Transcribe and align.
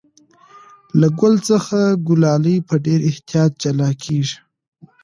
له 0.99 1.07
ګل 1.19 1.35
څخه 1.49 1.79
کلالې 2.05 2.55
په 2.67 2.75
ډېر 2.85 2.99
احتیاط 3.09 3.51
جلا 3.61 3.89
کېږي. 4.03 4.37